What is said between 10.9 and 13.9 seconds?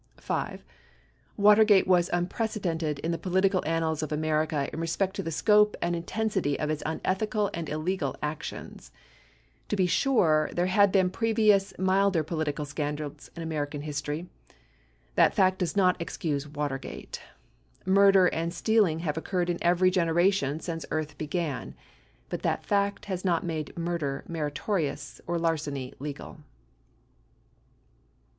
been previous milder political scandals in Amer ican